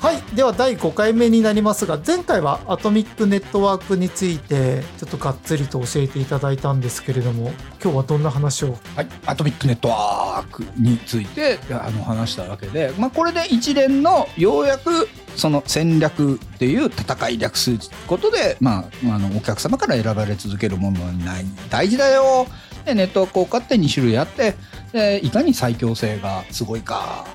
[0.00, 7.50] はいでは第5回目になりますが前回はアトミックネットワークについてちょっとがっつりと教えていただいたんですけれども
[7.82, 8.78] 今日はどんな話を？
[8.94, 17.72] はい、アトミックネットワークについてあの話したわけで、まあ、これで一連のようやくその戦略っていう戦い略す
[18.06, 18.84] ことで、まあ、
[19.14, 21.44] あのお客様から選ばれ続けるものにない。
[21.68, 22.46] 大事だよ。
[22.86, 24.54] でネットワーク効果って2種類あって
[24.92, 27.26] でいかに最強性がすごいか。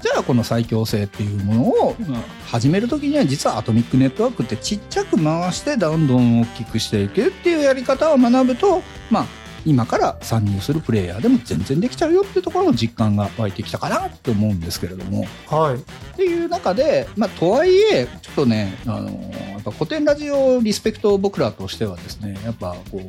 [0.00, 9.26] じゃあこの最強性っていうものをまあ始める時には実はアトミックネットワークってちっちゃく回してどんどん大きくしていくっていうやり方を学ぶとまあ
[9.68, 15.26] 今から参入するプレイヤーでも全然できちゃうよっていうところの実感が湧いてきたかなと思うんですけれども。
[15.46, 15.74] はい。
[15.74, 15.78] っ
[16.16, 23.08] ていう中でまあとはいえちょっとねあのやっぱ古典ラジオリスペクト僕らとしてはですねやっぱこう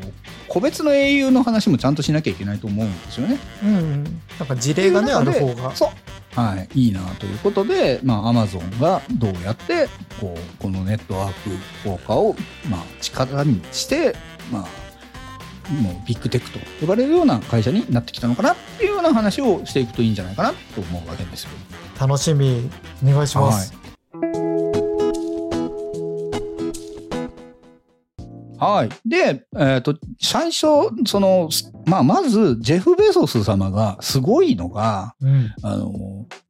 [0.49, 3.39] 個別の英雄の話もちゃんとしなきゃいけないと思うんですよね。
[3.63, 4.09] うんな
[4.43, 5.73] んか事例がねある方が。
[5.73, 5.89] そう。
[6.35, 9.87] はい、いいなということで、まあ、アマゾンがどうやって
[10.21, 12.35] こうこのネットワーク効果を、
[12.69, 14.15] まあ、力にして、
[14.51, 14.67] まあ、
[15.73, 21.49] もうビッグテックと呼ばれるような会社になってきたのかなっていうような話をしていくといいんじゃないかなと思うわけですよ。
[21.99, 22.69] 楽しみ
[23.03, 23.73] お願いします、
[28.57, 28.89] はい。
[29.07, 30.67] で、えっ、と、最初、
[31.05, 31.49] その、
[31.85, 35.91] まあ、まず、ジェフ・ベゾス様がすごいのが、うんあの、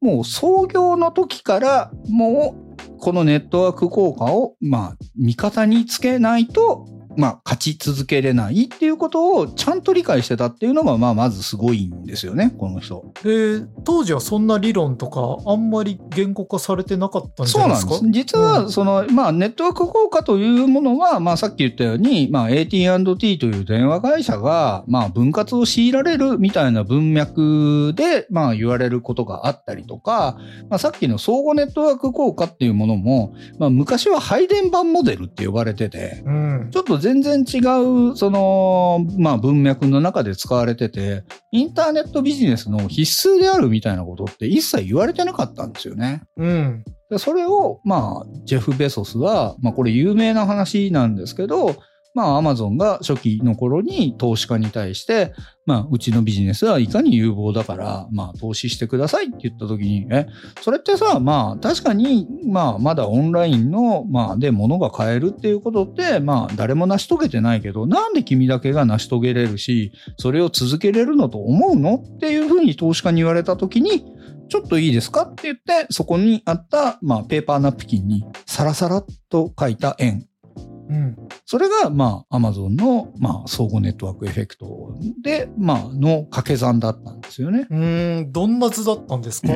[0.00, 13.12] もう創業の時から、もう、このネットワーク効果を、まあ、味方につけないと、まあ、勝ち続けれないっていうことをちゃんと理解してたっていうのが、まあ、まずすごいんですよね、この人。
[13.24, 17.94] えー当時はそんな理論とかあんまり言語化されてなかったんじゃないですか？
[17.94, 18.24] そうなんです。
[18.34, 30.38] 実は、その、まあ、ネットワーク効果というものは、まあ、さっき言ったように、まあ、AT&T という電話会社が、まあ、分割を強いられるみたいな文脈で、まあ、言われることがあったりとか、
[30.68, 37.58] まあ、さっきの相互ネットワーク効果っていうものも、まあ、昔は配電盤モデルって呼ばれてて、うんちょっと全然違
[38.12, 46.22] う、その、まあ文脈の中で使われてて、インターネットビジネスの必須であるみたいなことって一切言われてなかったんですよね。
[46.36, 51.74] うんでそれを、まあ、ジェフ・ベソスは、まあこれ有名な話なんですけど、
[52.14, 55.32] まあ、アマゾンが初期の頃に投資家に対して、
[55.66, 60.26] まあ、うちのビジネスはいかに有望だから、まあ、投資してくださいって言った時に、え、
[60.62, 74.04] それってさ、まあ、確かに、まあ、まだオンラインの、まあ、で物が買えるっていうことって、まあ、誰も成し遂げてないけど、なんで君だけが成し遂げれるし、それを続けれるのと思うのっていうふうに投資家に言われた時に、
[74.48, 80.29] ちょっといいですかって言って、そこにあった、まあ、ペーパーナプキンにサラサラっと書いた円。
[80.90, 87.66] うんそれが、まあ、アマゾンの、まあ、相互ネットワークエフェクトで、まあ、の掛け算だったんですよね。
[87.70, 89.52] うーんどんな図だったんですか？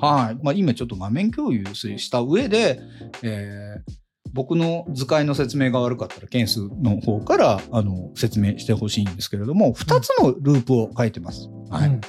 [0.00, 0.38] はい。
[0.42, 2.80] まあ、今ちょっと画面共有した上で、
[3.22, 3.92] えー
[4.34, 11.48] 僕の図解の説明が悪かったら、ケンスの方から、あの、説明してほしいんですけれども、二つのループを書いてます。
[11.70, 11.88] はい。
[11.88, 12.00] うん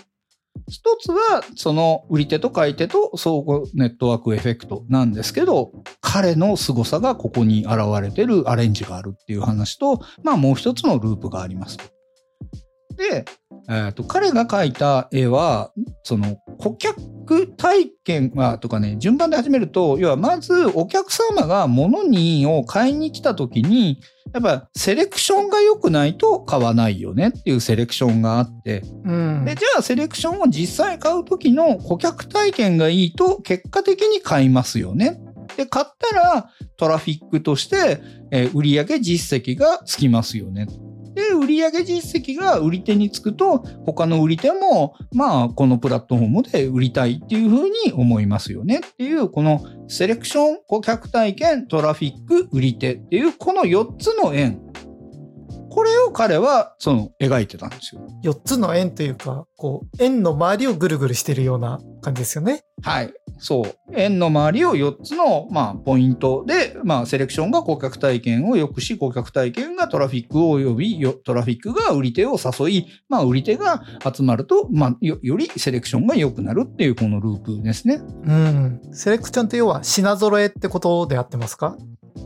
[0.70, 5.72] 一つは、その売り手と買い手と相互ネットワークエフェクトなんですけど、
[6.02, 11.78] 彼の凄さがここに現れてるアレンジがあるっていう話と、まあもう一つのループがあります。
[12.96, 13.26] で、
[13.70, 15.72] えーと彼が描いた絵は、
[16.04, 24.02] その顧客体験はとかね、順番で始めると、要はまずお客様が物にを買いに来た時に、
[24.34, 35.20] やっぱセレクションが良くないと買わないよねっていうセレクションがあって、うんでじゃあセレクションを実際買う時の顧客体験がいいと結果的に買いますよね。
[35.56, 40.68] で買ったらトラフィックとして、えー売上実績がつきますよね。
[41.16, 54.62] で売上実績が売り手につくと他の売り手もまあこのプラットフォームで売りたいっていうふうに思いますよねっていうこのセレクション顧客体験トラフィック売り手っていうこの4つの円
[55.70, 58.02] これを彼はその描いてたんですよ。
[58.24, 62.64] 4つの円というかこう円の周りをぐるぐるしてるような感じですよね。
[62.82, 63.14] はい。
[63.38, 63.76] そう。
[63.96, 73.82] 円の周りを4つの、まあ、ポイントで、まあ、セレクションが顧客体験を良くし、顧客体験がトラフィックを呼び、よトラフィックが売り手を誘い、まあ、売り手が
[74.14, 78.02] 集まると、まあ、よよりセレクションが良くなるっていうこのループですね。
[78.26, 78.82] うん。
[78.92, 81.78] セレクションって要は品揃えってことであってますか？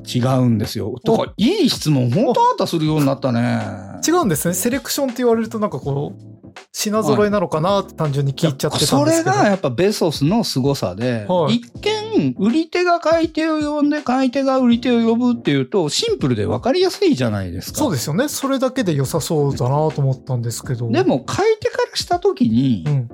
[0.05, 0.95] 違うんですよ。
[1.05, 3.61] とか、いい質問、本当あんたするようになったね。
[4.05, 4.53] 違うんですね。
[4.55, 6.32] セレクションって言われるとなんかこう、
[6.71, 9.35] 品揃えなのかなって単純に聞いちゃってたんそですけど。
[9.35, 17.79] れがやっぱベソスの凄さで、はい一見、売り手が買い手を呼んで、買い手が売り手を呼ぶっていうと、シンプルで分かりやすいじゃないですか。
[17.79, 18.27] そうですよね。
[18.27, 20.89] それだけで良さそうだなと思ったんですけど。
[20.89, 23.09] でも、買い手からしたときにう、ん。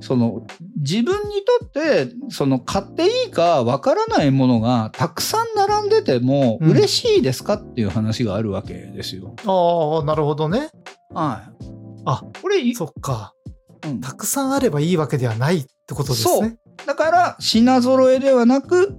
[0.00, 9.34] その自分にとってその買っていいかわからないものがたくさん並んでてもうん嬉しいですかっていう話があるわけですよ。
[9.44, 10.70] ああ、なるほどね。
[11.12, 11.67] はい。
[12.10, 13.34] あ、これ、そっか。
[13.84, 16.56] うんたくさんあればいいわけではないってことですね。
[16.86, 18.98] だから品揃えではなく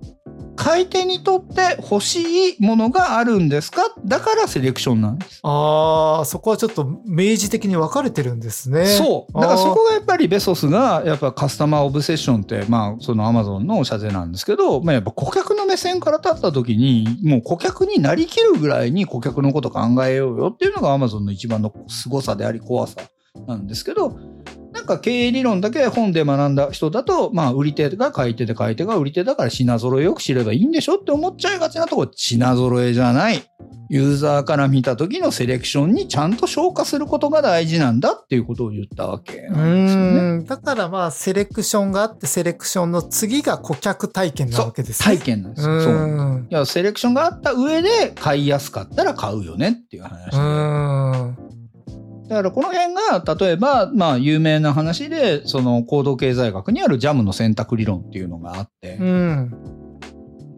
[0.60, 3.94] 買い手にとって欲しいものがあるんですか？
[4.04, 5.40] だからセレクションなんです。
[5.42, 8.86] ああ、そこはちょっと明示的に分かれてるんですね。
[8.86, 9.34] そう。
[9.34, 22.98] だからそこがやっぱりベソスが、やっぱカスタマーオブセッションって、まあ、そのアマゾンの社税なんですけど、まあやっぱ顧客の目線から立った時に、もう顧客になりきるぐらいに顧客のこと考えようよっていうのがアマゾンの一番の凄さであり怖さ
[23.48, 24.20] なんですけど、
[24.74, 33.44] なんか経営理論だけ本で学んだ人だと、まあ、売り手が買い手で買い手が売り手だから品揃えよく知ればいいんでしょって思っちゃいがちなところ、品揃えじゃない。
[33.90, 40.44] ユーザーから見た時のセレクションにちゃんと消化することが大事なんだっていうことを言ったわけうなんですよね。
[40.46, 45.18] だからまあ、セレクションがあって、セレクションの次が顧客体験なわけですね。
[45.18, 45.82] 体験なんですうよ。
[45.82, 46.48] そう。
[46.50, 50.38] いや、セレクションがあった上で買いやすかったら買うよねっていう話で。
[52.30, 59.80] だからこの辺が、例えば、まあ、有名な話で、その行動経済学にあるジャムの選択理論っていうのがあって、うん。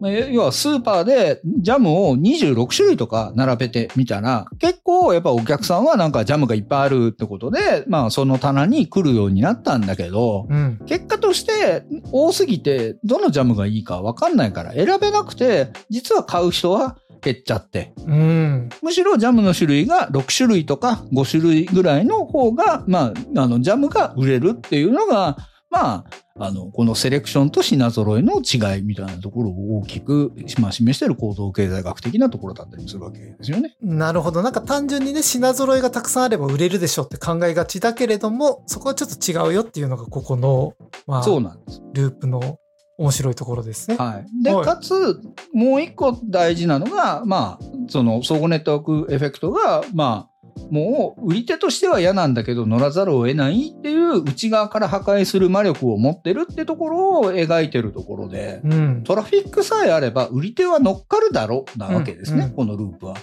[0.02, 10.80] まあ要はスーパーでジャムを26種類とか並べてみたら、結構やっぱお客さんはなんかジャムがいっぱいあるってことで、まあその棚に来るようになったんだけど、うん。
[10.86, 17.92] 結果として多すぎてどのジャムがいいかわかんないから選べなくて、実は買う人は減っちゃって。
[18.06, 18.68] うん。
[18.82, 25.36] むしろジャムの種類が6種類とか5種類ぐらいの方が、まあ、あの、ジャムが売れるっていうのが、
[25.70, 26.04] まあ、
[26.38, 33.74] あの、このセレクションと品揃えの違いみたいなところを大きく、まあ、示している構造経済学的なところだったりするわけですよね。
[33.80, 34.42] なるほど。
[34.42, 40.74] なんか単純にね、品揃えがたくさんあれば売れるでしょって考えがちだけれども、そこはちょっと違うよっていうのがここの、
[41.06, 41.82] まあ、そうなんです。
[41.94, 42.58] ループの
[43.02, 43.96] 面白いところですね。
[43.96, 44.42] はい。
[44.44, 45.20] で、はいかつ、
[45.52, 50.32] もう一個大事なのが、まあ、その、相互ネットワークエフェクトが、まあ、
[50.70, 59.02] もう、売り手としては嫌なんだけど、乗らざるを得ないっていう、内側から破壊する魔力を持ってるってところを描いてるところで、うん。
[59.02, 63.16] トラフィックさえあれば、売り手は乗っかるだろうなわけですね、うんうんこのループは。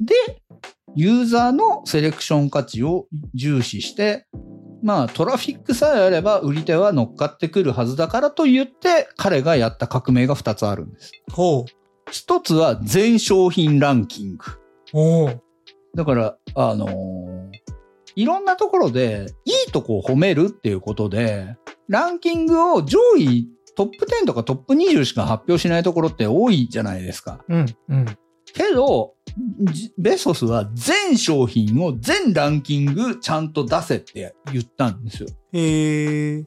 [0.00, 0.14] で、
[0.94, 4.26] ユーザーのセレクション価値を重視して、
[4.82, 11.12] まあトラフィックさえあれば売り手は乗っかってくるはずだからと言って彼がやった革命が2つあるんです。
[11.32, 11.64] ほ
[12.10, 14.44] 一つは全商品ランキング。
[14.46, 14.58] う。
[14.94, 15.42] おう。
[15.94, 17.32] だから、あのー
[18.14, 21.56] いろんなところでいいとこを褒めるっていうことで、
[21.88, 27.42] ランキングを上位トップ10とかトップ20しか発表しないところって多いじゃないですか。
[27.48, 27.66] うん。
[27.88, 28.04] うん。
[28.52, 29.21] けど、じ
[29.98, 35.28] ベソスは全商品を全ランキングちゃんと出せって言ったんですよ。
[35.52, 36.44] へえ。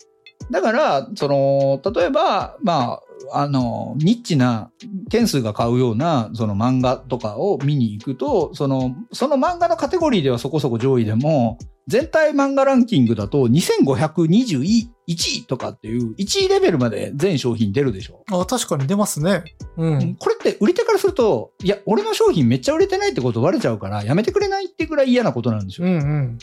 [0.52, 3.00] だから、その、例えば、ま
[3.32, 4.72] あ、あの、ニッチな
[5.10, 18.24] 件数が買うような、その漫画とかを見に行くと、その、その漫画のカテゴリーではそこそこ上位でも、全体漫画ランキングだと2521位とかっていう1位レベルまで全商品出るでしょ。
[18.32, 19.44] あ、確かに出ますね。
[19.78, 20.16] うん。
[20.16, 25.88] これって売り手からすると、いや、俺の商品めっちゃ売れてないってことバレちゃうから、やめてくれないってぐらい嫌なことなんですよ。
[25.88, 26.38] うんうん。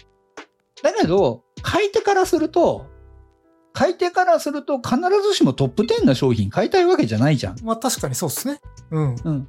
[0.83, 2.87] だけど、買い手からすると、
[3.73, 7.57] 買い手からすると必ずしもトップ10な商品買いたいわけじゃないじゃん。
[7.65, 8.61] まあ確かにそうですね。
[8.91, 9.17] うん。
[9.25, 9.49] うん。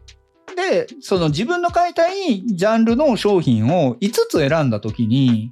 [0.56, 5.52] で、その自分の買いたいジャンルの商品を5つ選んだときに、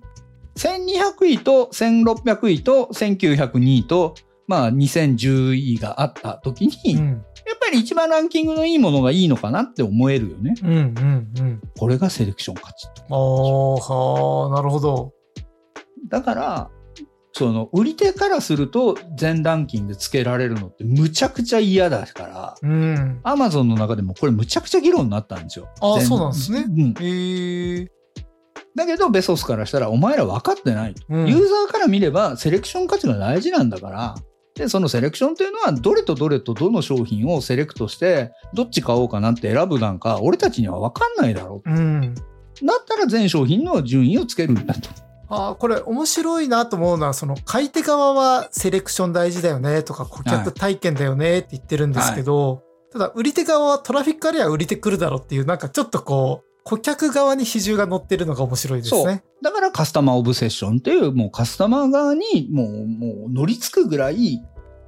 [0.55, 4.15] 1200位と1600位と1902位と、
[4.47, 7.21] まあ2010位があったときに、やっうん。
[7.59, 10.55] ぱり一番ランキングのいいものがいいのかなって思えるよね。
[10.63, 11.61] うんうんうん。
[11.77, 12.87] これがセレクション価値。
[13.09, 15.13] ああ、はあ、なるほど。
[16.09, 16.69] だから、
[17.33, 23.19] その、売り手からすると全ランキングつけられるのってむちゃくちゃ嫌だから、うん。
[23.23, 25.69] アマゾンの中でもこれむちゃくちゃ議論になったんですよ。
[25.79, 26.93] あそうなんですねうん。
[26.99, 27.87] へえ。
[28.75, 31.03] だけど、ベソスからしたら、お前ら分かってないと。
[31.09, 34.15] うんユーザーから見れば、セレクション価値が大事なんだから、
[34.55, 42.13] で、そのセレクションっていうのは、どれとどれとどの商品をセレクトして、どっち買おうかなって選ぶなんか、俺たちには分かんないだろうん。
[42.61, 42.65] う。
[42.65, 44.89] だったら全商品の順位をつけるんだと。
[45.29, 59.23] ああ、これ面白いなと思うのは、その買い手側はセレクション大事だよねとか顧客体験だよねって言ってるんですけど、ただ売り手側はトラフィックありゃ売り手来るだろうっていう、なんかちょっとこう、顧客側に比重が乗ってるのが面白いですそうね。。
[59.41, 64.41] だからカスタマーオブセッションっていう、もうカスタマー側にもう、もう乗りつくぐらい、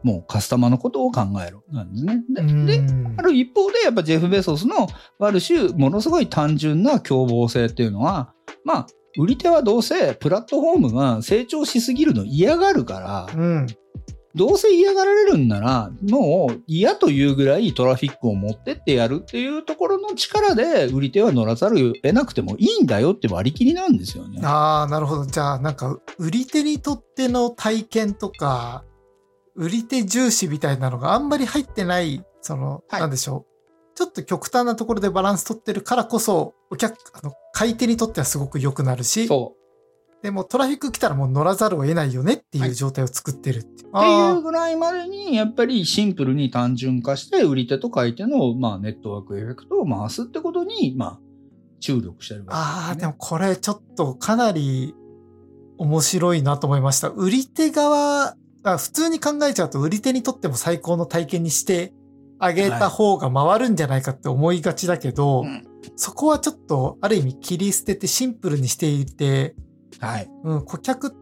[0.03, 1.63] もうカスタマーのことを考えろ。
[1.71, 2.23] なんですね。
[2.29, 2.81] で、うんで
[3.17, 4.87] ある一方で、やっぱジェフ・ベソスの
[5.19, 8.87] ある種、ものすごい単純な凶暴性っていうのは、まあ、
[9.17, 13.67] 売り手はどうせプラットフォームが成長しすぎるの嫌がるから、うん。
[14.35, 24.41] どうせ嫌がられるんなら、もう嫌というぐらいトラフィックを持ってってやるっていうところの力で売り手は乗らざるを得なくてもいいんだよって割り切りなんですよね。
[24.43, 25.25] ああ、なるほど。
[25.25, 28.83] じゃあ、なんか、売り手にとっての体験とか、
[29.55, 33.53] 売り手重視みたいなのがあんまり入ってない、その、はいなんでしょう。
[33.95, 39.55] ちょっと極端なところでバランス取ってるからこそ、お客、あの、買い手にとってはすごく良くなるし、そ
[40.23, 43.89] でもトラフィック来たらもう乗らざるを得ないよねっていう状態を作ってるっていう。
[43.93, 43.97] う。
[43.97, 51.19] っていうあぐらいまでに、やっぱりシンプルに単純化して、売り手と買い手の、まあ、ネットワークエフェクトを回すってことに、まあ、
[51.81, 52.85] 注力してるわけです、ね。
[52.87, 54.95] ああ、でもこれちょっとかなり
[55.77, 57.09] 面白いなと思いました。
[57.09, 61.91] 売り手側、あ普通に考えちゃうと売り手にとっても最高の体験にして
[62.39, 69.53] あげた方が回るんじゃないかって思いがちだけど、うんそこはちょっとある意味切り捨ててシンプルにしていて、
[69.99, 70.29] はい。
[70.43, 71.13] うん、顧客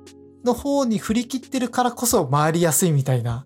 [0.46, 3.46] の方に振り切ってるからこそ回りやすいみたいな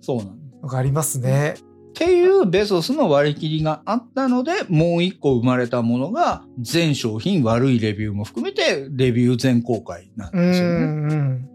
[0.00, 0.38] そうなん。
[0.62, 1.54] のがありますね。
[1.58, 10.74] っていうベソスの割り切りがあったので、もう一個生まれたものが、全商品悪いレビューも含めて、レビュー全公開なんうん、ですよね。
[10.74, 11.48] うん。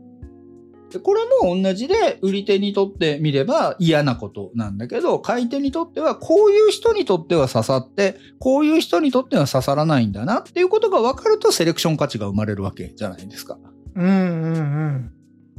[0.90, 13.58] でこれも同じで、売り手にとってみれば嫌なことなんだけど、買い手にとっては、こういう人にとっては刺さって、こういう人にとっては刺さらないんだなっていうことが分かると、セレクション価値が生まれるわけじゃないですか。
[13.96, 15.12] うんうんうん。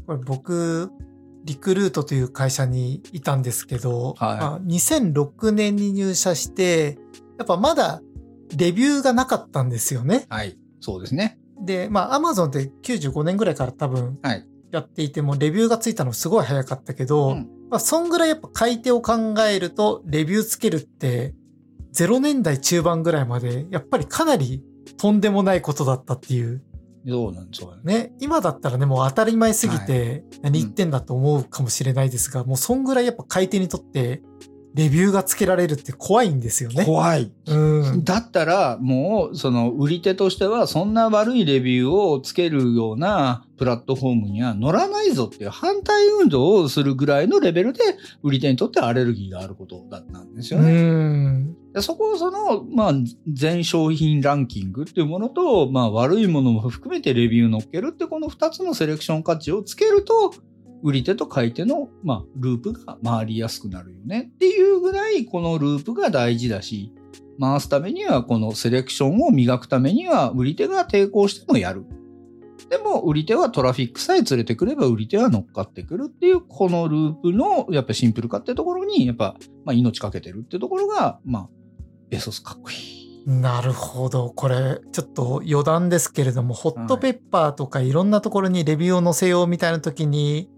[0.07, 0.91] これ僕、
[1.45, 6.99] リクルートという会社にいたんですけど、はいまあ2006年に入社して、
[7.39, 8.03] やっぱまだ
[8.57, 10.27] レビューがなかったんですよね。
[10.29, 10.59] はい。
[10.81, 11.39] そうですね。
[11.61, 17.49] で、まあ Amazon って95年ぐらいから多分はいやっていても、レビューがついたのすごい早かったけど、うん。
[17.71, 21.35] まあそんぐらいやっぱ買い手を考えると、レビューつけるって、
[21.95, 24.63] 0年代中盤ぐらいまで、やっぱりかなり
[24.97, 26.63] とんでもないことだったっていう。
[27.07, 27.95] そうなんですよね。
[27.95, 34.23] ね、今だったらね、もう当たり前すぎて、何言ってんだと思うかもしれないですが、もうそんぐらいやっぱ買い手にとって、
[34.75, 36.85] レビューがつけられるって怖いんですよね。
[36.85, 37.33] 怖い。
[37.47, 38.05] うん。
[38.05, 47.81] だったら、もう、その、売り手としては、そんな悪いレビューをつけるようなプラットフォームには乗らないぞっていう反対運動をするぐらいのレベルで、
[48.23, 50.73] 売り手にとってアレルギーがあることだったんですようね。
[50.73, 51.57] ん。
[51.73, 52.93] でそこをその、まあ、
[53.33, 60.33] 全商品ランキングっていうものと、まあ、悪いものも含めてレビューを乗っけるって、この二つのセレクション価値をつけると、
[60.83, 66.93] 売り手と買い手の、まあ、ループが回りやすくなるよねっていうぐらい、このループが大事だし、
[67.41, 71.85] 回すためには、このセレクションを磨くためには、売り手が抵抗してもやる。
[72.69, 81.49] でも、売り手はトラフィックさえ連れてくれば、売り手は乗っかってくるっていう、このループの、やっぱシンプル化ってところに、やっぱ、まあ、命かけてるってところが、まあ、
[82.11, 83.01] ベソスかっこいい。
[83.27, 84.33] なるほど。
[84.35, 90.49] これ、ちょっと余談ですけれども、ホットペッパーとかいろんなところにレビューを載せようみたいな時に、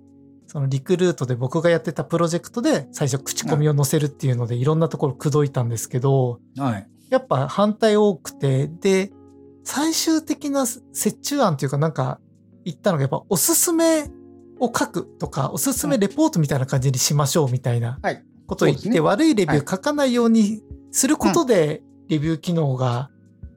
[0.52, 6.86] そのリクルートで僕がやってたプロジェクトで最初口コミを載せるっていうのでいろんなところ口説いたんですけど、はい。
[7.08, 9.10] やっぱ反対多くて、で、
[9.64, 12.20] 最終的な折衷案というかなんか
[12.66, 14.10] 言ったのがやっぱおすすめ
[14.60, 18.22] を書くとか、おすすめレポートみたいな感じにしましょうみたいなはい。
[18.46, 23.08] ことを言って、悪いレビュー書かないようにすることで、レビュー機能が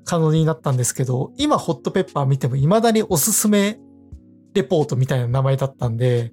[0.06, 3.80] 可能になったんですけど、今ホットペッパー見ても未だにおすすめ
[4.54, 6.32] レポートみたいな名前だったんで、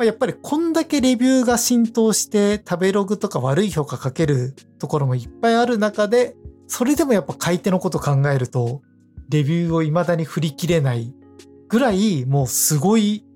[0.00, 6.36] まあ、やっぱりこんだけレビューが浸透して食べログとか悪い評価かけるところもいっぱいある中で、
[6.68, 8.80] それでもやっぱ買い手のこと考えると、
[9.28, 11.14] レビューを未だに振り切れない
[11.68, 13.26] ぐらい、もうすごい、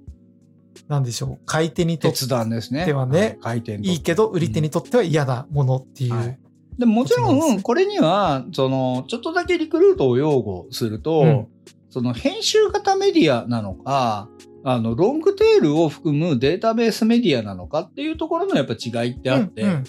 [0.88, 2.86] なんでしょう、買い手にとって決断ですね。
[2.86, 3.90] ではねい。
[3.90, 6.14] いいけど、売り手にとっては嫌なものっていう。
[6.14, 6.38] はい。
[6.78, 11.46] でももちろん、これには、その、ちょっとだけリクルートを擁護すると、うん。
[11.90, 14.30] その編集型メディアなのか、
[14.64, 19.84] あの、ロングテールを含むデータベースメディアなのかっていうところのやっぱ違いってあって、うんうん。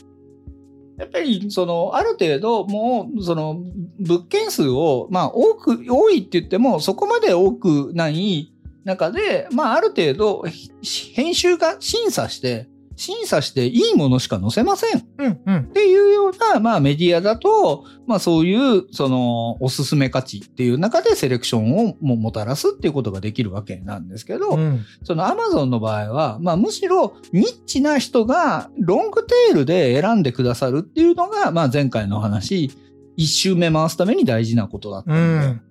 [0.97, 3.61] やっぱり、その、ある程度、もう、その、
[3.99, 8.53] 物件数を、まあ、多く、多いって言っても、そこまで多くない
[8.83, 10.43] 中で、まあ、ある程度、
[10.81, 14.99] ひ編集が審査して、審査していいものしか載せません。
[14.99, 15.65] っうんうん。
[15.73, 24.85] ていうような、まあ、メディアだと、まあ、そういう、その、おすすめ価値っていう中でセレクションをももたらすっていうことができるわけなんですけど、うん。
[25.03, 32.71] その Amazon の場合は、まあむしろニッチな人がロングテールで選んでくださるっていうのが、まあ前回の話、
[33.17, 35.61] 一周目回すために大事なことだったうので,、ん。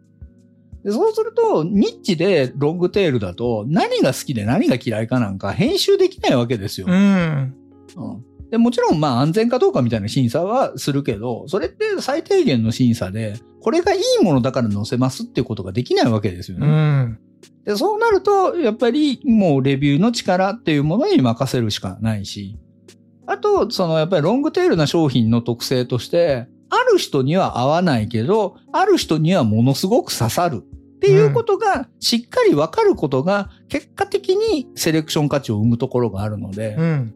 [0.84, 0.92] で。
[0.92, 6.86] そうすると、ニッチでロングテールだと何が好きで何が嫌いかなんか編集できないわけですよ。
[6.88, 7.54] うん。
[7.96, 16.66] うんでもちろん、まあ安全かどうかみたいな審査はするけど、それって最低限の審査で、これがいいものだから載せますっていうことができないわけですよね。
[16.68, 17.18] うん。
[17.64, 22.56] で、そうなると、やっぱりもうレビューの力っていうものに任せるしかないし、
[23.26, 30.62] あと、そのやっぱりロングテールな商品の特性として、ある人には合わないけど、ある人にはものすごく刺さる
[31.04, 37.14] っていうことがしっかりわかることが結果的にセレクション価値を生むところがあるので、うん。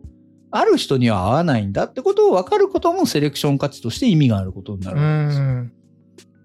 [0.51, 5.45] ある人には合わないんだってことを分かることもセレクション価値として意味があることになうるわけですよ。
[5.45, 5.73] ん。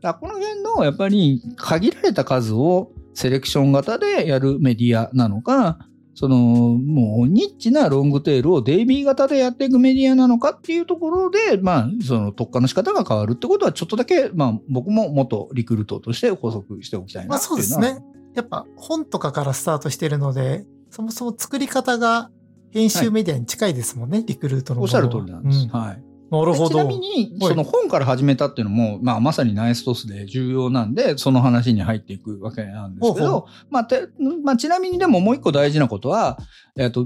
[0.02, 5.80] だこの辺のやっぱり限られた数をセレクション型でやるメディアなのか、
[6.16, 17.84] そのもうニッチなロングテールをデイビー型でやっていくメディアなのかっていうところで、まあその特化の仕方が変わるってことはちょっとだけ、まあ僕も元リクルートとして補足しておきたいなまあそうっていうのは。
[17.84, 18.06] ですね。
[18.36, 22.30] やっぱ本とかからスタートしてるので、そもそも作り方が
[22.72, 25.64] 編集メディアに近いですもんね、リクルートのおっしゃる通りなんです。
[25.64, 26.04] うんはい。
[26.34, 26.70] なるほど。
[26.70, 34.08] ちなみに、はいその本から始めたっていうのも、まあまさにナイストスで重要なんで、その話に入っていくわけなんですけど、まあて、
[34.44, 36.40] まあちなみにでももう一個大事なことは、
[36.76, 37.06] えっと、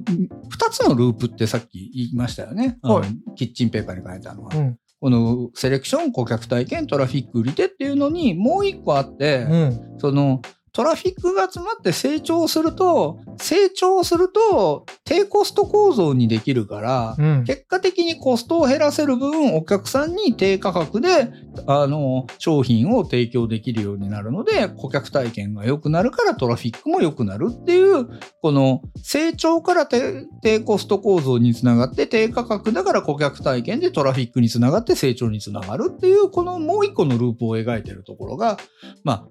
[0.50, 2.78] 二つのループってさっき言いましたよね。
[2.82, 4.56] はいキッチンペーパーに書いてあるのは。
[4.56, 4.80] うん。
[5.00, 9.96] このセレクション、顧客体験、トラフィック売り手っていうのにもう一個あって、うん。
[10.00, 10.42] その
[10.78, 17.44] トラフィックが集まって成長すると、成長すると低コスト構造にできるから、うん。
[17.46, 21.32] 結果的にコストを減らせる分、お客さんに低価格で、
[21.66, 28.08] あの、商品を提供できるようになるので、顧客体験が良くなるからトラフィックも良くなるっていう、
[28.44, 38.60] この成長から低低コスト構造につながって、低価格だから顧客体験でトラフィックにつながって成長につながるっていう、このもう一個のループを描いてるところが、
[39.04, 39.28] まあ、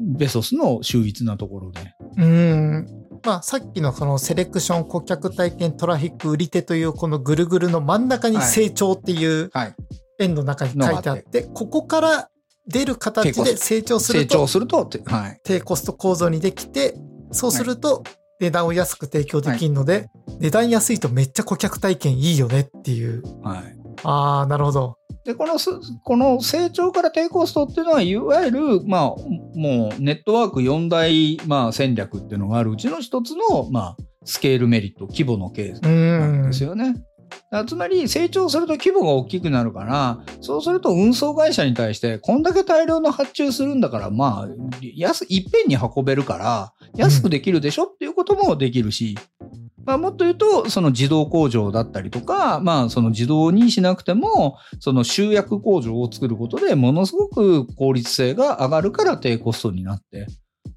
[0.00, 1.94] ベソスの秀逸なところで。
[2.16, 2.86] うん。
[3.24, 9.74] まあ、さっきのそのセレクション、顧客体験、トラフィック、売り手というこのぐるぐるの真ん中に成長っていうはい。
[10.20, 12.28] 円の中に書いてあって、ここから
[12.66, 15.40] 出る形で成長すると成長すると、てはい。
[15.44, 16.94] 低コスト構造にできて、
[17.30, 18.02] そうすると
[18.40, 20.08] 値段を安く提供できるので、
[20.40, 23.22] 値段安いとめっちゃ顧客体験いいよねっていう。
[23.42, 23.76] はい。
[24.04, 24.97] ああ、なるほど。
[25.28, 25.58] で、この、
[26.04, 29.02] この成長から低コストっていうのは、いわゆる、まあ、
[29.54, 36.94] もうネットワーク4大、まあ、戦略っていうのがあるうちの一つの、まあ、スケールメリット、規模のケースなんですよね。
[37.66, 44.48] つまり成長すると規模が大きくなるから、そうすると運送会社に対して、こんだけ大量の発注するんだから、まあ、
[44.94, 49.16] 安、いっぺんに運べるから、安くできるでしょっていうこともできるし、
[49.88, 60.26] まあ、もっと言うと、その自動工場だったりとか、まあ、その自動にしなくても、その集約工場を作ることで、ものすごく効率性が上がるから低コストになって。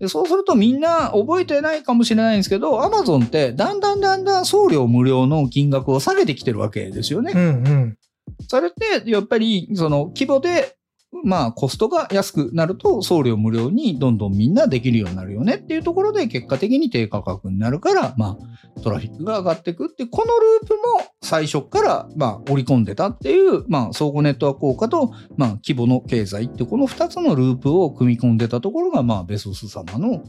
[0.01, 7.33] でそうするとみんな覚えてないかもしれないんですけど、アマゾンってだんだんだんだん送料無料の金額を下げてきてるわけですよね。
[7.35, 7.97] うんうん。
[8.47, 10.75] それって、やっぱり、その規模で、
[11.23, 30.23] まあ、コストが安くなると、送料無料にどんどんみんなできるようになるよねっていうところで、結果的に低価格になるから、まあ、トラフィックが上がっていくって、このループも最初から、まあ、織り込んでたっていう、まあ、相互ネットワーク効果と、まあ、規模の経済って、この二つのループを組み込んでたところが、まあ、ベソス様の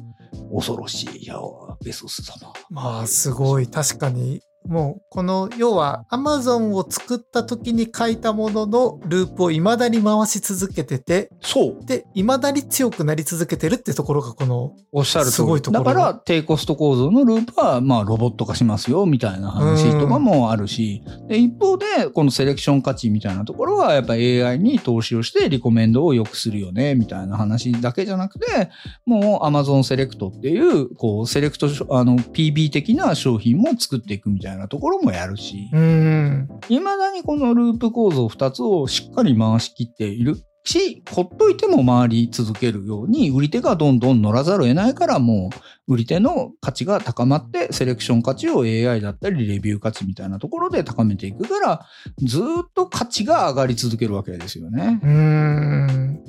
[0.53, 1.37] 恐ろしい、いや、
[1.85, 2.53] ベソス様。
[2.71, 3.69] まあ、すごい。
[3.69, 4.43] 確かに。
[4.67, 11.85] もう、この、要は、アマゾンを作った時に書いたもののループを未だに回し続けてて、そう。
[11.85, 15.27] で、未だに強くなり続けてるってところが、この、おっしゃる。
[15.27, 28.71] すごいところだから、低コスト構造のループは、まあ、ロボット化しますよ、みたいな話とかもあるし、で一方で、このセレクション価値みたいなところは、やっぱ AI に投資をして、リコメンドを良くするよね、みたいな話だけじゃなくて、
[29.07, 36.49] もう Amazon セレクトっていう、こう、セレクト、あの、PB 的な商品も作っていくみたいなところもやるし、うん。
[36.69, 45.51] 未だにこのループ構造2つをしっかり回しきっているし、ほっといても回り続けるように、売り手がどんどん乗らざるを得ないから、も
[45.89, 51.87] う、売り手の価値が高まって、セレクション価値を AI だったり、レビュー価値みたいなところで高めていくから、
[52.19, 55.01] ずーっと価値が上がり続けるわけですよね。
[55.03, 56.21] うーん。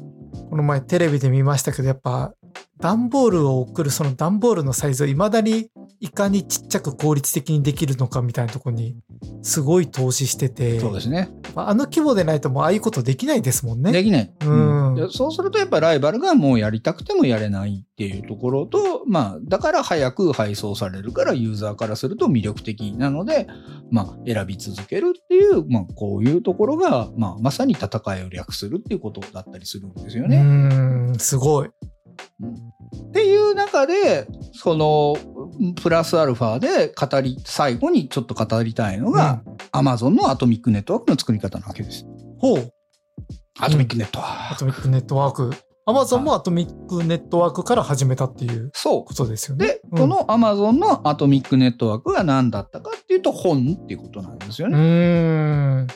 [0.49, 2.33] この前テレビで見ましたけど、やっぱ、
[2.79, 8.97] 段ボールを送るその段ボールのサイズを未だにいかにちっちゃく効率的にできるのかみたいなところに
[9.41, 11.29] すごい投資してて、そうですね。
[11.55, 13.91] まああの規模でないともうああいうことできないですもんね。
[13.91, 14.33] できない。
[14.45, 23.47] うんでそうするとやっぱライバルがもうやりたくてもやれないっていうところと、まあ、だから早く配送されるからユーザーからすると魅力的なので、
[23.91, 30.37] まあ、選び続けるっていう、まあ、こういうところが、まあ、まさに戦いを略するっていうことだったりするんですようね。
[30.37, 30.41] ー
[31.11, 31.69] ん、すごい。
[32.13, 35.15] っていう中で、その、
[35.81, 42.05] プラスアルファで語り、最後にちょっと語りたいのが、Amazon のアトミックネットワークの作り方なわけです。
[42.39, 42.73] ほう。
[43.59, 44.53] アトミックネットワーク。
[44.55, 45.51] アトミックネットワーク。
[45.85, 49.67] アマゾンもアトミックネットワークから始めたっていうそことですよね。
[49.67, 55.87] で、うんこの Amazon のアトミックネットワークが何だったかっていうと本っていうことなんですようね。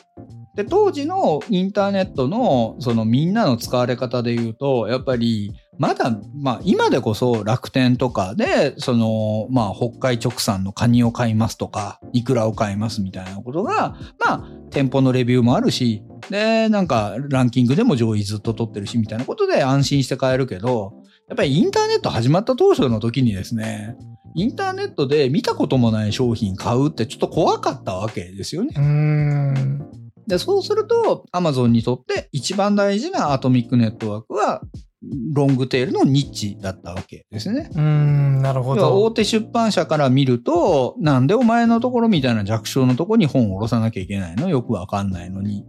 [0.56, 20.93] で、当時のインターネットのそのみんなの使われ方で言うと、やっぱりまだ、まあ今でこそ楽天とかで、その、まあ北海直産のカニを買いますとか、イクラを買いますみたいなことが、まあ店舗のレビューもあるし、で、なんかランキングでも上位ずっと取ってるしみたいなことで安心して買えるけど、
[21.27, 23.95] やっぱりインターネット始まった当初の時にですね、
[24.35, 28.73] インターネットで見たこともない商品買うってちょっと怖かったわけですよね。
[28.75, 29.87] うーん。
[30.27, 34.61] で、そうすると、Amazon にとって一番大事なアトミックネットワークは、
[35.03, 37.69] ロングテールのニッチだったわけですね。
[37.73, 39.12] うーん、なるほ要は大ど。
[39.12, 44.49] 手出版社から見ると、なんでお前のところみたいな弱小のところに本を下ろさなきゃいけないの？
[44.49, 45.65] よくわかんないのに。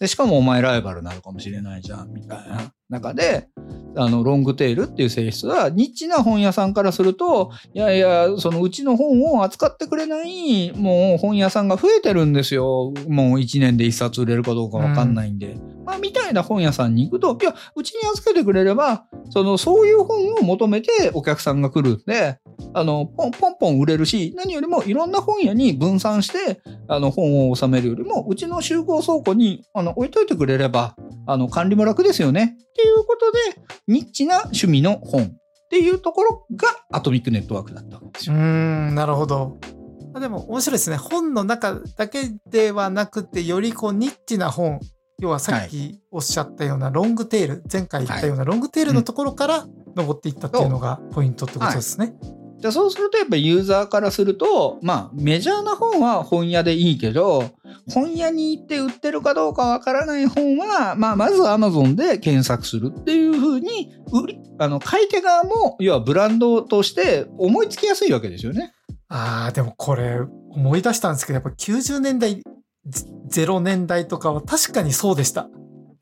[0.00, 3.48] で、しかもお前ライバルになるかもしれないじゃん、みたいな中で、
[3.96, 12.92] あの、ロングテールっていう性質は、ニッチな本屋さんからすると、いやいや、そのうちの本を扱ってくれない、もう本屋さんが増えてるんですよ。
[13.08, 15.56] もう1年で1冊売れるかどうかわかんないんで。
[15.84, 22.38] まあ、みたいな本屋さんに行くと、いや、うちに預けてくれれば、その、そういう本を求めてお客さんが来るんで、
[22.72, 32.56] あの、ポンポンポン売れるし、何よりもいろんな本屋に分散して、あの、本を収めるよりも、うちの集合倉庫に、あの、置いといてくれれば、あの、管理も楽ですよね。
[32.58, 33.38] っていうことで、
[33.88, 38.34] ニッチな趣味の本っていうところがアトミックネットワークだったわけですよ。
[38.34, 39.58] うん、なるほど。
[40.20, 40.96] でも面白いですね。
[40.96, 44.78] 本の中だけではなくて、よりこうニッチな本、
[45.20, 52.14] 要はさっきおっしゃったようなロングテール、前回言ったようなロングテールのところから登っていったっていうのがポイントってことですね。
[52.60, 57.50] でそうするとやっぱりユーザーからすると、まあメジャーな本は本屋でいいけど、
[57.92, 68.72] 本屋に行って売ってるかどうかわからない本は、まあまず Amazon で検索するっていうふうに、売り、あの、買い手側も、要はブランドとして思いつきやすいわけですよね。
[69.08, 72.42] ああ、でもこれ思い出したんですけど、やっぱ90年代、ゼ
[73.30, 75.48] 0年代とかは確かにそうでした。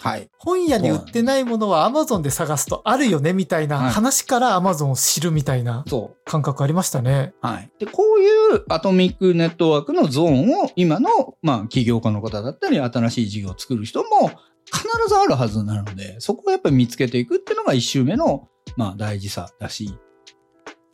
[0.03, 0.29] はい。
[0.37, 5.85] 本屋に売ってないものは Amazon で探すとあるよねみたいなはい話から Amazon を知るみたいな。
[6.25, 7.35] 感覚ありましたね。
[7.40, 7.71] はい。
[7.79, 11.09] で、こういうアトミックネットワークのゾーンを今の、
[11.42, 14.29] まあ、起業家の方だったり、新しい事業を作る人も
[14.64, 19.97] 必ずあるはずなので、そこをやっぱり見つけていくっていうのが一周目の、まあ、大事さだし。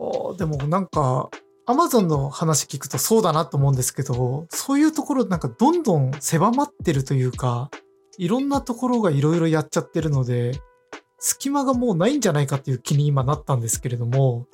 [0.01, 1.31] あーでもなんか
[1.71, 7.71] アマゾンの話聞くとそうだなと思うんですけど、そういうところなんかどんどん狭まってるというか、
[8.17, 10.63] いろんなところがいろいろやっちゃってるので、
[11.19, 14.47] 隙間がもうないんじゃないかっていう気に今なったんですけれども、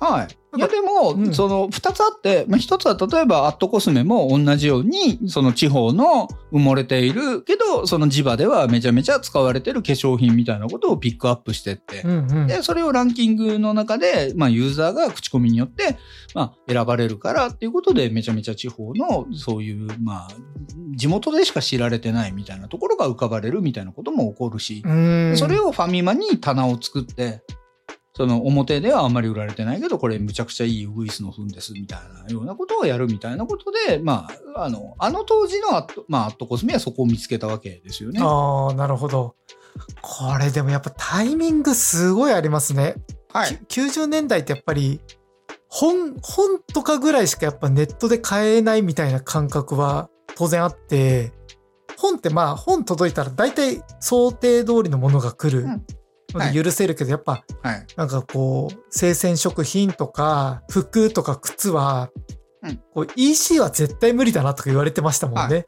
[0.00, 0.36] はい。
[0.56, 12.46] いや、でも、うんその、二つあって、まあ、一つは例えば、アットコスメも同じように、その地方の埋もれているけど、その地場ではめちゃめちゃ使われてる化粧品みたいなことをピックアップしてって、うんうん。
[12.46, 15.96] で、それをランキングの中で、まあ、ユーザーが口コミによって、
[16.34, 20.28] まあ、選ばれるからっていうことで、めちゃめちゃ地方の、そういう、まあ、
[20.94, 27.42] 地元でしか知られてないみたいなところが浮かばれるみたいなことも起こるし、それをファミマに棚を作って、
[28.16, 38.20] その表ではあんまり売られてないけど、これむちゃくちゃいいウグイスの糞ですみたいなようなことをやるみたいなことで、まあ、あの、あの当時のアット、まあ、アットコスメはそこを見つけたわけですよね。
[38.22, 39.34] ああ、なるほど。
[40.00, 42.94] これでもやっぱタイミングすごいありますね。
[43.32, 43.58] はい。
[43.66, 45.00] き90年代ってやっぱり
[45.68, 51.32] 本、本とかぐらいしかやっぱネットで買えないみたいな感覚は当然あって、
[51.96, 55.66] 本ってまあ本届いたら大体想定通りのものが来る
[56.52, 57.86] 許せるけど、やっぱはい。
[57.96, 62.10] なんかこう生鮮食品とか服とか靴は、
[62.62, 65.40] うんこう EC は絶対無理だなとか言われてましたもんね。
[65.40, 65.66] はで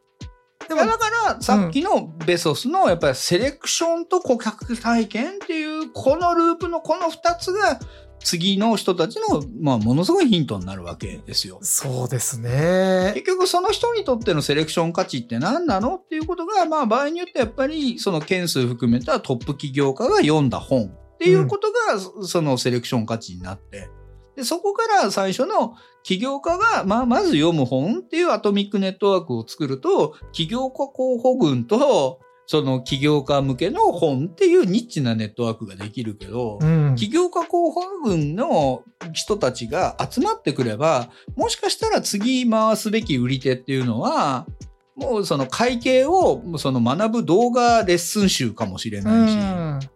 [0.75, 7.79] いやだから、さっきのベソスの、やっぱりセレクションと顧客体験っていう、このループのこの二つが、
[8.21, 11.59] 次の人たちの、まあ、ものすごいヒントになるわけですよ。
[11.62, 13.12] そうですね。
[13.15, 23.91] 結局、その人にとってのセレクション価値って何なのっていうことが、まあ、場合によってやっぱり、その件数含めたトップ起業家が読んだ本っていうことが、そそのセレクション価値になって、
[24.37, 36.94] で、そこから最初の起業家が、まあ、まず読む本っていうアトミックネットワークを作ると、起業家候補群と、その起業家向けの本っていうニッチなネットワークができるけど、うん。
[36.94, 44.46] 起業家候補群の人たちが集まってくれば、もしかしたら次回すべき売り手っていうのは、
[44.94, 49.96] もうその会計をその学ぶ動画レッスン集かもしれないし、うん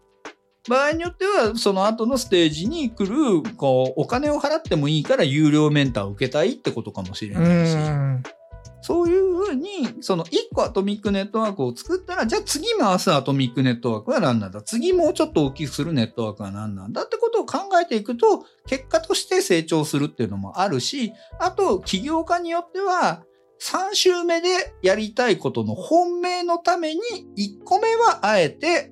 [0.69, 8.23] 場合によってはその後のステージに来るこうお金を払ってもいいから有料メンターを受けたいってことかもしれうないし、ん。
[8.83, 9.69] そういうふうに
[10.01, 14.63] その1個アトミックネットワークを作ったらじゃあ次回すアトミックネットワークは何なんだ？
[14.63, 17.05] 次もうちょっと大きくするネットワークは何なんだ？
[17.05, 23.25] ってことを考えていくと結果として成長するっていうのもあるしあと起業家によっては
[23.61, 24.49] 3週目で
[24.83, 27.01] やりたいことの本命のために
[27.37, 28.91] 1個目はあえて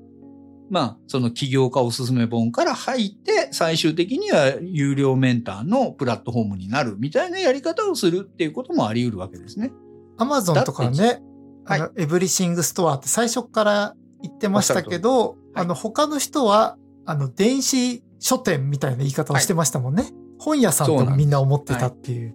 [0.71, 9.73] まあ、その起業家おすすめ本から入って、最終的には有料メンターのプラットフォームになるみたいなやり方をするっていうこともあり得るわけですね。
[10.19, 11.23] アマゾンとかね、
[11.65, 16.77] あの、エブリシングストアって最初から言ってましたけど、はいあの、他の人は、
[17.07, 20.05] あの、電子書店みたいな言い方をしてましたもんね。
[20.39, 22.35] 本屋さんとみんな思ってたっていう。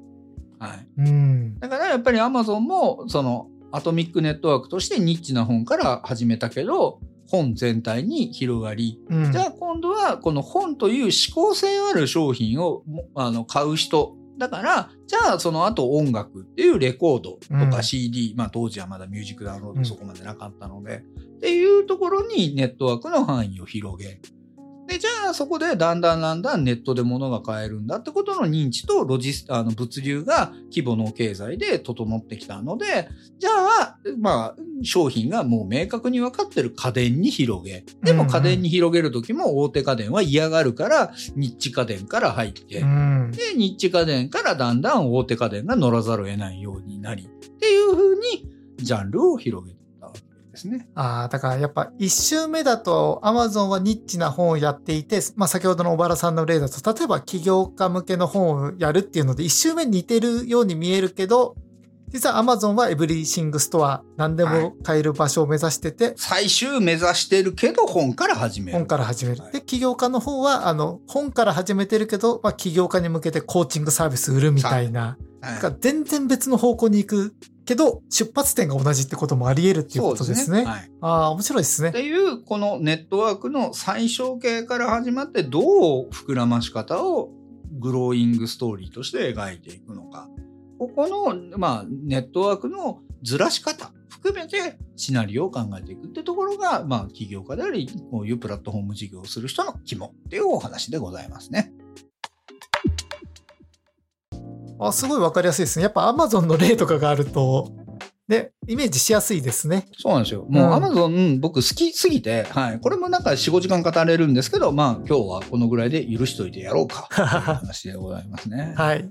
[0.60, 0.88] はい。
[0.98, 1.60] うん。
[1.60, 7.00] だからやっぱり Amazon も、その、アトミックネットワークとしてニッチな本から始めたけど、
[7.34, 9.32] 本全体に広がり、うん。
[9.32, 14.16] じゃあ今度はこの本という指向性ある商品をもあの買う人。
[14.38, 17.72] だから、じゃあその後音楽っていうレコードとうん。
[17.72, 19.82] か CD、まあ当時はまだミュージックダウンローうん。
[19.82, 24.22] ドそこまでなかったので、っていうところにネットワークの範囲を広げ、
[24.88, 37.86] で、じゃあそこでだんだんだんだんネットで物が買えるんだってことの認知とロジスあの物流が規模の経済で整ってきたので、じゃあ、まあ、商品がもう明確に分かってる家電に広げ。
[38.04, 43.32] でも家電に広げるときも大手家電は嫌がるから、ニッチ家電から入って、うん。
[43.32, 49.83] で、ニッチ家電からだんだん大手家電が乗らざるを得ないようになり、っていうふうにジャンルを広げていったわけ
[50.54, 50.88] ですね。
[50.94, 61.56] ああ、だからやっぱ1周目だと Amazon はニッチな本をやっていて、まあ先ほどの小原さんの例だと、例えば起業家向けの本をやるっていうので1周目似てるように見えるけど、
[62.14, 68.78] 実は Amazon はエブリシングストア、何でも買える場所を目指してて、最終目指してるけど本から始める。
[68.78, 69.50] 本から始めるは。
[69.50, 75.26] いで、起業家の方は、あの、本から始めてるけど、まあ起業家に向けてコーチングサービス売るみたいな、はい
[75.82, 80.64] 全然別の方向に行くけど、出発点が同じってこともあり得るっていうことですね。
[80.64, 80.92] はい。
[81.02, 81.92] ああ、面白いですねっ。
[81.92, 87.32] ていう、このネットワークの最小形から始まって、どう膨らまし方を
[87.80, 90.30] グローイングストーリーとして描いていくのか。
[90.88, 101.72] ここの、まあ、ネットワークのずらし方含めてシナリオを考えていくってところが、まあ、起業家であり、こういうプラットフォーム事業をする人の肝っていうお話でございますね。
[104.80, 105.84] あ、すごいわかりやすいですね。
[105.84, 107.72] やっぱ Amazon の例とかがあると、
[108.28, 109.88] ね、イメージしやすいですね。
[109.98, 110.46] そうなんですよ。
[110.50, 112.80] もううん Amazon、僕好きすぎて、はい。
[112.80, 117.08] これもなんか4、5時間語れるんですけど、まあ今日はこのぐらいで許しといてやろうか。
[117.14, 118.74] という話でございますね。
[118.78, 119.10] はい。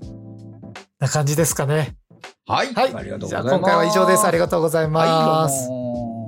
[1.03, 1.95] な感じですかね。
[2.47, 2.73] はい。
[2.73, 2.93] はい。
[2.95, 3.59] ありがとうごじゃあざいます。
[3.59, 4.25] 今回は以上です。
[4.25, 5.69] ありがとうございます。
[5.69, 6.22] はい、